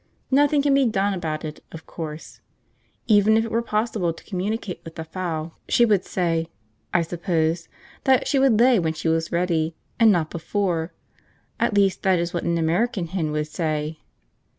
Nothing 0.31 0.63
can 0.63 0.73
be 0.73 0.87
done 0.87 1.13
about 1.13 1.45
it, 1.45 1.63
of 1.71 1.85
course; 1.85 2.39
even 3.05 3.37
if 3.37 3.45
it 3.45 3.51
were 3.51 3.61
possible 3.61 4.11
to 4.13 4.23
communicate 4.23 4.81
with 4.83 4.95
the 4.95 5.03
fowl, 5.03 5.59
she 5.69 5.85
would 5.85 6.05
say, 6.05 6.49
I 6.91 7.03
suppose, 7.03 7.69
that 8.05 8.27
she 8.27 8.39
would 8.39 8.59
lay 8.59 8.79
when 8.79 8.93
she 8.95 9.09
was 9.09 9.31
ready, 9.31 9.75
and 9.99 10.11
not 10.11 10.31
before; 10.31 10.91
at 11.59 11.75
least, 11.75 12.01
that 12.01 12.17
is 12.17 12.33
what 12.33 12.45
an 12.45 12.57
American 12.57 13.05
hen 13.09 13.31
would 13.33 13.45
say. 13.45 13.99